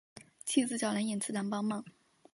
[0.43, 1.85] 妻子来找寅次郎帮忙。